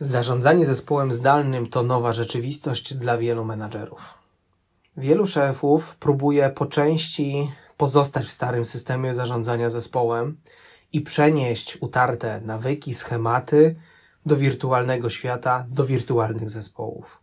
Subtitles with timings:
[0.00, 4.18] Zarządzanie zespołem zdalnym to nowa rzeczywistość dla wielu menadżerów.
[4.96, 10.36] Wielu szefów próbuje po części pozostać w starym systemie zarządzania zespołem
[10.92, 13.76] i przenieść utarte nawyki, schematy
[14.26, 17.22] do wirtualnego świata, do wirtualnych zespołów.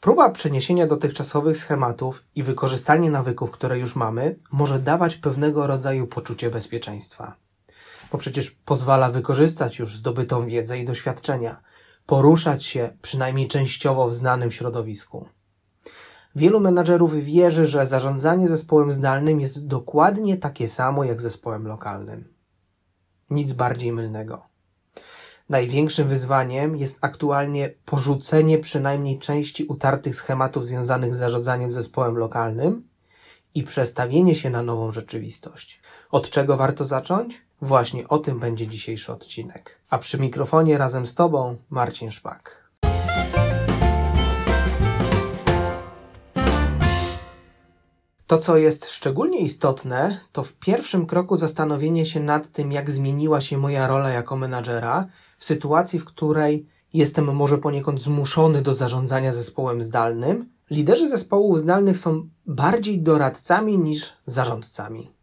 [0.00, 6.50] Próba przeniesienia dotychczasowych schematów i wykorzystanie nawyków, które już mamy, może dawać pewnego rodzaju poczucie
[6.50, 7.43] bezpieczeństwa
[8.14, 11.60] bo przecież pozwala wykorzystać już zdobytą wiedzę i doświadczenia,
[12.06, 15.28] poruszać się przynajmniej częściowo w znanym środowisku.
[16.36, 22.34] Wielu menadżerów wierzy, że zarządzanie zespołem zdalnym jest dokładnie takie samo jak zespołem lokalnym.
[23.30, 24.42] Nic bardziej mylnego.
[25.48, 32.88] Największym wyzwaniem jest aktualnie porzucenie przynajmniej części utartych schematów związanych z zarządzaniem zespołem lokalnym
[33.54, 35.80] i przestawienie się na nową rzeczywistość.
[36.10, 37.43] Od czego warto zacząć?
[37.64, 39.78] Właśnie o tym będzie dzisiejszy odcinek.
[39.90, 42.70] A przy mikrofonie razem z Tobą Marcin Szpak.
[48.26, 53.40] To, co jest szczególnie istotne, to w pierwszym kroku zastanowienie się nad tym, jak zmieniła
[53.40, 55.06] się moja rola jako menadżera
[55.38, 60.50] w sytuacji, w której jestem może poniekąd zmuszony do zarządzania zespołem zdalnym.
[60.70, 65.13] Liderzy zespołów zdalnych są bardziej doradcami niż zarządcami.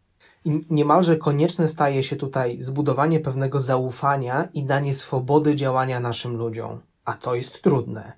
[0.44, 6.80] I niemalże konieczne staje się tutaj zbudowanie pewnego zaufania i danie swobody działania naszym ludziom,
[7.04, 8.12] a to jest trudne.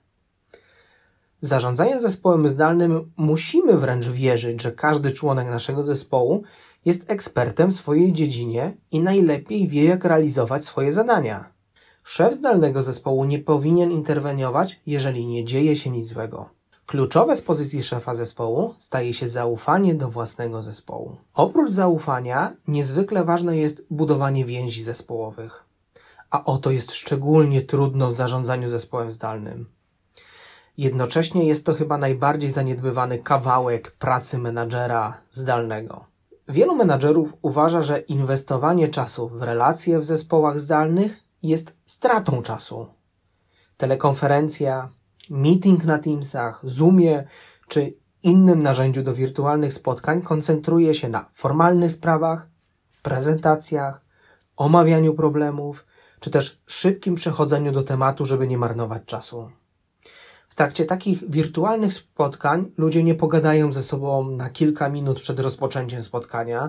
[1.40, 6.42] Zarządzając zespołem zdalnym, musimy wręcz wierzyć, że każdy członek naszego zespołu
[6.84, 11.52] jest ekspertem w swojej dziedzinie i najlepiej wie, jak realizować swoje zadania.
[12.04, 16.50] Szef zdalnego zespołu nie powinien interweniować, jeżeli nie dzieje się nic złego.
[16.86, 21.16] Kluczowe z pozycji szefa zespołu staje się zaufanie do własnego zespołu.
[21.34, 25.64] Oprócz zaufania, niezwykle ważne jest budowanie więzi zespołowych.
[26.30, 29.66] A oto jest szczególnie trudno w zarządzaniu zespołem zdalnym.
[30.78, 36.04] Jednocześnie jest to chyba najbardziej zaniedbywany kawałek pracy menadżera zdalnego.
[36.48, 42.86] Wielu menadżerów uważa, że inwestowanie czasu w relacje w zespołach zdalnych jest stratą czasu.
[43.76, 44.88] Telekonferencja,
[45.30, 47.24] meeting na Teamsach, Zoomie
[47.68, 52.48] czy innym narzędziu do wirtualnych spotkań koncentruje się na formalnych sprawach,
[53.02, 54.04] prezentacjach,
[54.56, 55.86] omawianiu problemów,
[56.20, 59.50] czy też szybkim przechodzeniu do tematu, żeby nie marnować czasu.
[60.48, 66.02] W trakcie takich wirtualnych spotkań ludzie nie pogadają ze sobą na kilka minut przed rozpoczęciem
[66.02, 66.68] spotkania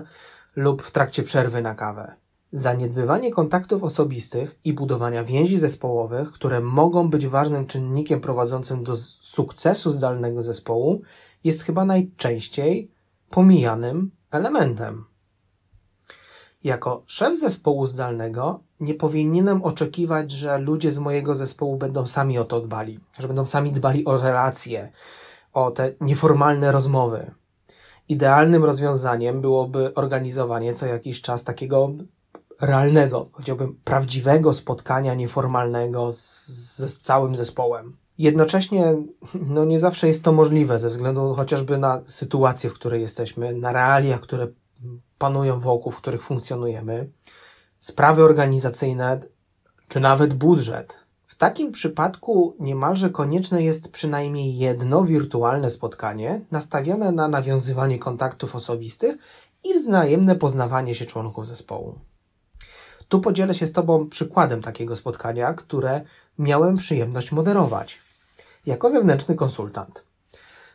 [0.56, 2.14] lub w trakcie przerwy na kawę.
[2.56, 9.90] Zaniedbywanie kontaktów osobistych i budowania więzi zespołowych, które mogą być ważnym czynnikiem prowadzącym do sukcesu
[9.90, 11.02] zdalnego zespołu,
[11.44, 12.90] jest chyba najczęściej
[13.30, 15.04] pomijanym elementem.
[16.64, 22.44] Jako szef zespołu zdalnego nie powinienem oczekiwać, że ludzie z mojego zespołu będą sami o
[22.44, 24.90] to dbali, że będą sami dbali o relacje,
[25.52, 27.30] o te nieformalne rozmowy.
[28.08, 31.90] Idealnym rozwiązaniem byłoby organizowanie co jakiś czas takiego
[32.60, 36.46] realnego, powiedziałbym prawdziwego spotkania nieformalnego z,
[36.76, 37.96] z całym zespołem.
[38.18, 38.96] Jednocześnie
[39.34, 43.72] no nie zawsze jest to możliwe ze względu chociażby na sytuację, w której jesteśmy, na
[43.72, 44.48] realia, które
[45.18, 47.10] panują wokół, w których funkcjonujemy,
[47.78, 49.20] sprawy organizacyjne,
[49.88, 50.98] czy nawet budżet.
[51.26, 59.16] W takim przypadku niemalże konieczne jest przynajmniej jedno wirtualne spotkanie nastawione na nawiązywanie kontaktów osobistych
[59.64, 61.98] i wzajemne poznawanie się członków zespołu.
[63.08, 66.00] Tu podzielę się z Tobą przykładem takiego spotkania, które
[66.38, 67.98] miałem przyjemność moderować.
[68.66, 70.04] Jako zewnętrzny konsultant.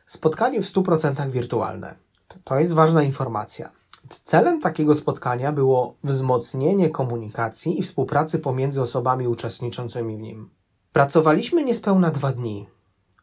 [0.06, 1.96] Spotkanie w 100% wirtualne.
[2.44, 3.72] To jest ważna informacja.
[4.10, 10.50] Celem takiego spotkania było wzmocnienie komunikacji i współpracy pomiędzy osobami uczestniczącymi w nim.
[10.94, 12.68] Pracowaliśmy niespełna dwa dni.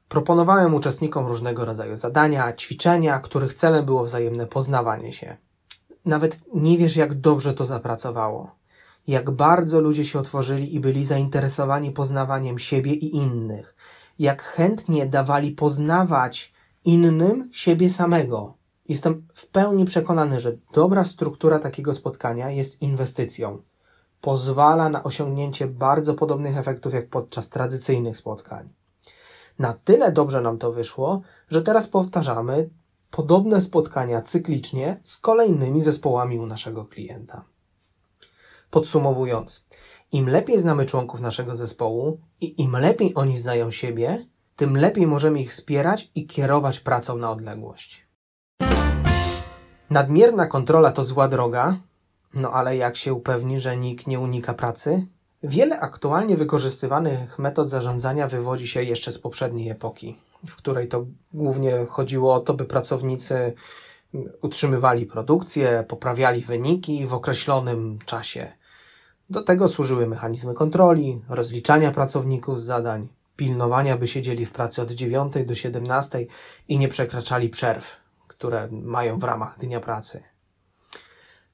[0.09, 5.37] Proponowałem uczestnikom różnego rodzaju zadania, ćwiczenia, których celem było wzajemne poznawanie się.
[6.05, 8.58] Nawet nie wiesz, jak dobrze to zapracowało
[9.09, 13.75] jak bardzo ludzie się otworzyli i byli zainteresowani poznawaniem siebie i innych,
[14.19, 16.53] jak chętnie dawali poznawać
[16.85, 18.55] innym siebie samego.
[18.89, 23.63] Jestem w pełni przekonany, że dobra struktura takiego spotkania jest inwestycją.
[24.21, 28.69] Pozwala na osiągnięcie bardzo podobnych efektów jak podczas tradycyjnych spotkań.
[29.59, 31.21] Na tyle dobrze nam to wyszło,
[31.51, 32.71] że teraz powtarzamy
[33.11, 37.45] podobne spotkania cyklicznie z kolejnymi zespołami u naszego klienta.
[38.71, 39.67] Podsumowując,
[40.13, 44.27] im lepiej znamy członków naszego zespołu i im lepiej oni znają siebie,
[44.57, 48.09] tym lepiej możemy ich wspierać i kierować pracą na odległość.
[49.91, 51.77] Nadmierna kontrola to zła droga,
[52.35, 55.07] no ale jak się upewni, że nikt nie unika pracy?
[55.43, 61.87] Wiele aktualnie wykorzystywanych metod zarządzania wywodzi się jeszcze z poprzedniej epoki, w której to głównie
[61.87, 63.53] chodziło o to, by pracownicy
[64.43, 68.53] utrzymywali produkcję, poprawiali wyniki w określonym czasie.
[69.31, 74.91] Do tego służyły mechanizmy kontroli, rozliczania pracowników z zadań, pilnowania, by siedzieli w pracy od
[74.91, 76.27] 9 do 17
[76.69, 77.97] i nie przekraczali przerw,
[78.29, 80.23] które mają w ramach dnia pracy.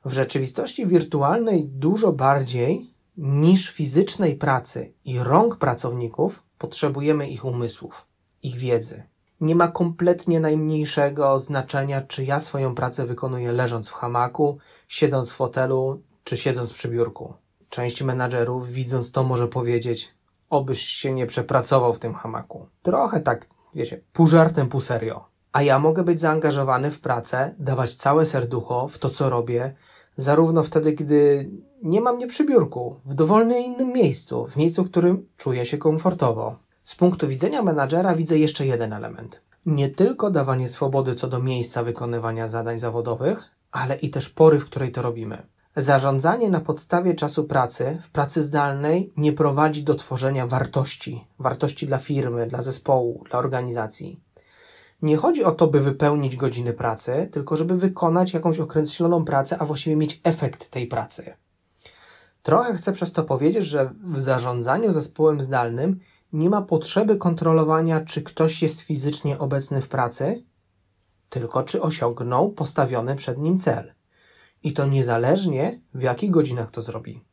[0.04, 8.06] W rzeczywistości wirtualnej dużo bardziej niż fizycznej pracy i rąk pracowników potrzebujemy ich umysłów,
[8.42, 9.02] ich wiedzy.
[9.40, 15.34] Nie ma kompletnie najmniejszego znaczenia, czy ja swoją pracę wykonuję leżąc w hamaku, siedząc w
[15.34, 17.34] fotelu, czy siedząc przy biurku.
[17.74, 20.14] Część menadżerów, widząc to, może powiedzieć:
[20.50, 22.66] Obyś się nie przepracował w tym hamaku.
[22.82, 25.24] Trochę tak, wiecie, pół żartem, pół serio.
[25.52, 29.74] A ja mogę być zaangażowany w pracę, dawać całe serducho w to, co robię,
[30.16, 31.50] zarówno wtedy, gdy
[31.82, 35.78] nie mam mnie przy biurku, w dowolnym innym miejscu, w miejscu, w którym czuję się
[35.78, 36.56] komfortowo.
[36.84, 39.42] Z punktu widzenia menadżera widzę jeszcze jeden element.
[39.66, 44.64] Nie tylko dawanie swobody co do miejsca wykonywania zadań zawodowych, ale i też pory, w
[44.64, 45.53] której to robimy.
[45.76, 51.98] Zarządzanie na podstawie czasu pracy w pracy zdalnej nie prowadzi do tworzenia wartości, wartości dla
[51.98, 54.20] firmy, dla zespołu, dla organizacji.
[55.02, 59.64] Nie chodzi o to, by wypełnić godziny pracy, tylko żeby wykonać jakąś określoną pracę, a
[59.64, 61.34] właściwie mieć efekt tej pracy.
[62.42, 66.00] Trochę chcę przez to powiedzieć, że w zarządzaniu zespołem zdalnym
[66.32, 70.44] nie ma potrzeby kontrolowania, czy ktoś jest fizycznie obecny w pracy,
[71.28, 73.93] tylko czy osiągnął postawiony przed nim cel.
[74.64, 77.24] I to niezależnie, w jakich godzinach to zrobi.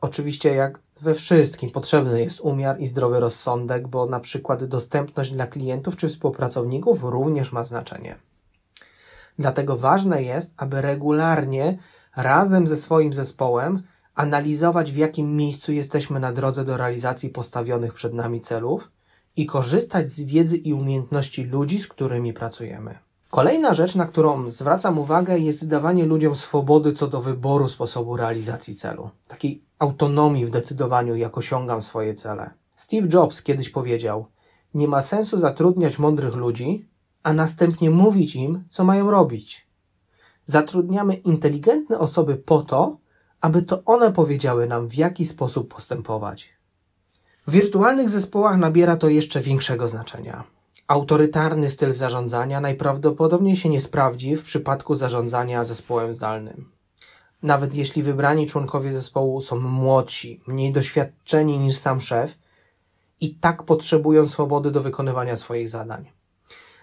[0.00, 5.46] Oczywiście, jak we wszystkim, potrzebny jest umiar i zdrowy rozsądek, bo na przykład dostępność dla
[5.46, 8.16] klientów czy współpracowników również ma znaczenie.
[9.38, 11.78] Dlatego ważne jest, aby regularnie
[12.16, 13.82] razem ze swoim zespołem
[14.14, 18.90] analizować, w jakim miejscu jesteśmy na drodze do realizacji postawionych przed nami celów
[19.36, 23.09] i korzystać z wiedzy i umiejętności ludzi, z którymi pracujemy.
[23.30, 28.74] Kolejna rzecz, na którą zwracam uwagę, jest dawanie ludziom swobody co do wyboru sposobu realizacji
[28.74, 32.50] celu, takiej autonomii w decydowaniu, jak osiągam swoje cele.
[32.76, 34.26] Steve Jobs kiedyś powiedział:
[34.74, 36.88] Nie ma sensu zatrudniać mądrych ludzi,
[37.22, 39.66] a następnie mówić im, co mają robić.
[40.44, 42.96] Zatrudniamy inteligentne osoby po to,
[43.40, 46.48] aby to one powiedziały nam, w jaki sposób postępować.
[47.46, 50.44] W wirtualnych zespołach nabiera to jeszcze większego znaczenia.
[50.90, 56.70] Autorytarny styl zarządzania najprawdopodobniej się nie sprawdzi w przypadku zarządzania zespołem zdalnym.
[57.42, 62.38] Nawet jeśli wybrani członkowie zespołu są młodsi, mniej doświadczeni niż sam szef,
[63.20, 66.10] i tak potrzebują swobody do wykonywania swoich zadań.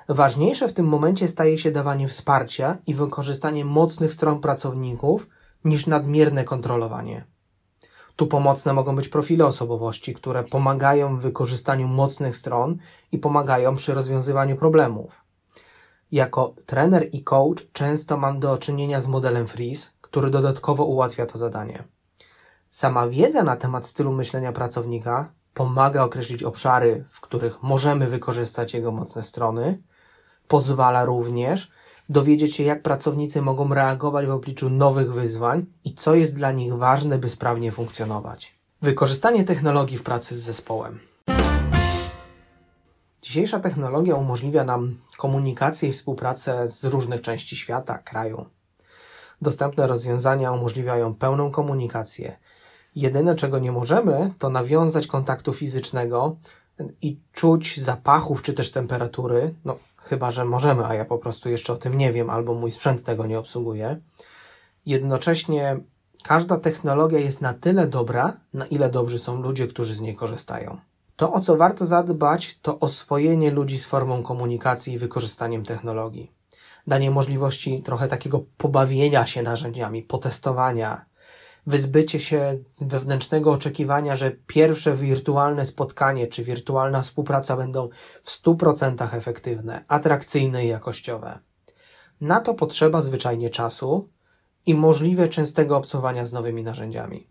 [0.09, 5.27] Ważniejsze w tym momencie staje się dawanie wsparcia i wykorzystanie mocnych stron pracowników
[5.65, 7.25] niż nadmierne kontrolowanie.
[8.17, 12.77] Tu pomocne mogą być profile osobowości, które pomagają w wykorzystaniu mocnych stron
[13.11, 15.21] i pomagają przy rozwiązywaniu problemów.
[16.11, 21.37] Jako trener i coach często mam do czynienia z modelem Freeze, który dodatkowo ułatwia to
[21.37, 21.83] zadanie.
[22.69, 28.91] Sama wiedza na temat stylu myślenia pracownika pomaga określić obszary, w których możemy wykorzystać jego
[28.91, 29.81] mocne strony,
[30.47, 31.71] pozwala również
[32.09, 36.73] dowiedzieć się, jak pracownicy mogą reagować w obliczu nowych wyzwań i co jest dla nich
[36.73, 38.57] ważne, by sprawnie funkcjonować.
[38.81, 40.99] Wykorzystanie technologii w pracy z zespołem.
[43.21, 48.45] Dzisiejsza technologia umożliwia nam komunikację i współpracę z różnych części świata, kraju.
[49.41, 52.37] Dostępne rozwiązania umożliwiają pełną komunikację.
[52.95, 56.35] Jedyne, czego nie możemy, to nawiązać kontaktu fizycznego
[57.01, 59.53] i czuć zapachów czy też temperatury.
[59.65, 62.71] No, chyba że możemy, a ja po prostu jeszcze o tym nie wiem, albo mój
[62.71, 63.99] sprzęt tego nie obsługuje.
[64.85, 65.79] Jednocześnie
[66.23, 70.77] każda technologia jest na tyle dobra, na ile dobrzy są ludzie, którzy z niej korzystają.
[71.15, 76.31] To, o co warto zadbać, to oswojenie ludzi z formą komunikacji i wykorzystaniem technologii.
[76.87, 81.05] Danie możliwości trochę takiego pobawienia się narzędziami, potestowania,
[81.67, 87.89] wyzbycie się wewnętrznego oczekiwania, że pierwsze wirtualne spotkanie czy wirtualna współpraca będą
[88.23, 91.39] w 100% efektywne, atrakcyjne i jakościowe.
[92.21, 94.09] Na to potrzeba zwyczajnie czasu
[94.65, 97.29] i możliwie częstego obcowania z nowymi narzędziami.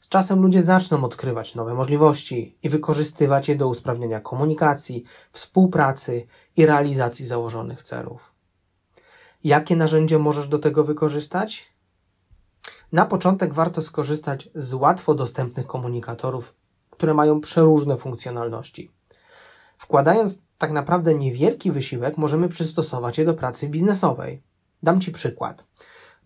[0.00, 6.26] Z czasem ludzie zaczną odkrywać nowe możliwości i wykorzystywać je do usprawnienia komunikacji, współpracy
[6.56, 8.32] i realizacji założonych celów.
[9.44, 11.71] Jakie narzędzie możesz do tego wykorzystać?
[12.92, 16.54] Na początek warto skorzystać z łatwo dostępnych komunikatorów,
[16.90, 18.90] które mają przeróżne funkcjonalności.
[19.78, 24.42] Wkładając tak naprawdę niewielki wysiłek, możemy przystosować je do pracy biznesowej.
[24.82, 25.66] Dam Ci przykład.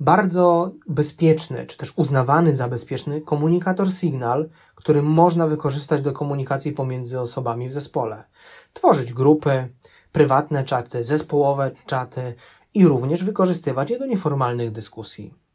[0.00, 7.20] Bardzo bezpieczny, czy też uznawany za bezpieczny komunikator Signal, który można wykorzystać do komunikacji pomiędzy
[7.20, 8.24] osobami w zespole.
[8.72, 9.68] Tworzyć grupy,
[10.12, 12.34] prywatne czaty, zespołowe czaty
[12.74, 15.45] i również wykorzystywać je do nieformalnych dyskusji.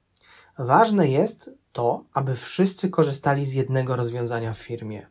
[0.57, 5.07] Ważne jest to, aby wszyscy korzystali z jednego rozwiązania w firmie.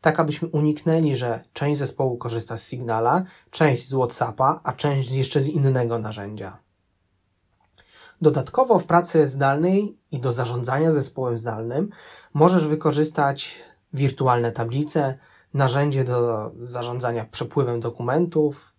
[0.00, 5.40] Tak, abyśmy uniknęli, że część zespołu korzysta z Signala, część z WhatsAppa, a część jeszcze
[5.40, 6.58] z innego narzędzia.
[8.20, 11.88] Dodatkowo w pracy zdalnej i do zarządzania zespołem zdalnym
[12.34, 13.58] możesz wykorzystać
[13.92, 15.18] wirtualne tablice,
[15.54, 18.74] narzędzie do zarządzania przepływem dokumentów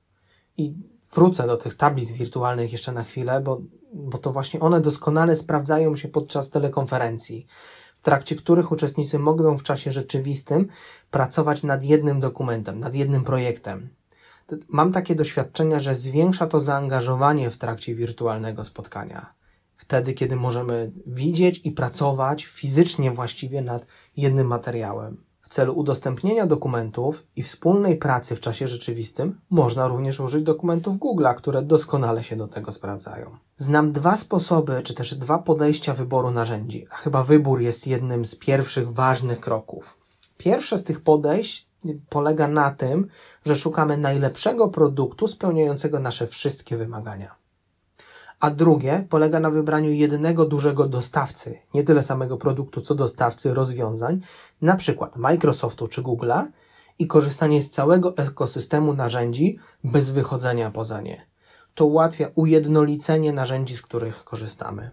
[0.57, 0.73] i
[1.13, 3.61] wrócę do tych tablic wirtualnych jeszcze na chwilę, bo,
[3.93, 7.47] bo to właśnie one doskonale sprawdzają się podczas telekonferencji,
[7.97, 10.67] w trakcie których uczestnicy mogą w czasie rzeczywistym
[11.11, 13.89] pracować nad jednym dokumentem, nad jednym projektem.
[14.67, 19.33] Mam takie doświadczenia, że zwiększa to zaangażowanie w trakcie wirtualnego spotkania.
[19.77, 23.85] Wtedy, kiedy możemy widzieć i pracować fizycznie właściwie nad
[24.17, 25.26] jednym materiałem.
[25.47, 31.35] W celu udostępnienia dokumentów i wspólnej pracy w czasie rzeczywistym można również użyć dokumentów Google'a,
[31.35, 33.37] które doskonale się do tego sprawdzają.
[33.57, 38.35] Znam dwa sposoby, czy też dwa podejścia wyboru narzędzi, a chyba wybór jest jednym z
[38.35, 39.97] pierwszych ważnych kroków.
[40.37, 41.69] Pierwsze z tych podejść
[42.09, 43.07] polega na tym,
[43.45, 47.46] że szukamy najlepszego produktu spełniającego nasze wszystkie wymagania
[48.39, 54.19] a drugie polega na wybraniu jednego dużego dostawcy, nie tyle samego produktu, co dostawcy rozwiązań,
[54.61, 56.45] na przykład Microsoftu czy Google'a
[56.99, 61.25] i korzystanie z całego ekosystemu narzędzi bez wychodzenia poza nie.
[61.75, 64.91] To ułatwia ujednolicenie narzędzi, z których korzystamy.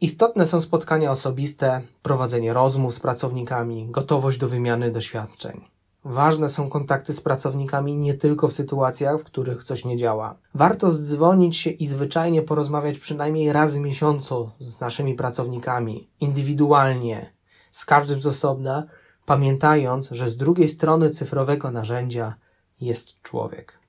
[0.00, 5.71] Istotne są spotkania osobiste, prowadzenie rozmów z pracownikami, gotowość do wymiany doświadczeń.
[6.04, 10.34] Ważne są kontakty z pracownikami nie tylko w sytuacjach, w których coś nie działa.
[10.54, 17.32] Warto zdzwonić się i zwyczajnie porozmawiać przynajmniej raz w miesiącu z naszymi pracownikami, indywidualnie,
[17.70, 18.84] z każdym z osobna,
[19.26, 22.34] pamiętając, że z drugiej strony cyfrowego narzędzia
[22.80, 23.81] jest człowiek.